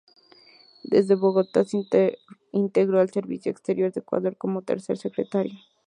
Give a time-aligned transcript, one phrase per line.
[0.81, 1.85] Desde Bogotá, se
[2.53, 5.53] integró al servicio exterior de Ecuador, como tercer secretario.